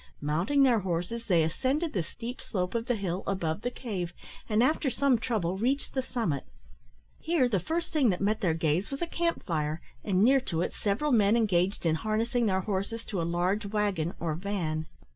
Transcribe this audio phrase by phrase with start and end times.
[0.19, 4.13] Mounting their horses, they ascended the steep slope of the hill above the cave,
[4.49, 6.43] and, after some trouble, reached the summit.
[7.19, 10.63] Here the first thing that met their gaze was a camp fire, and near to
[10.63, 14.87] it several men engaged in harnessing their horses to a large waggon or van.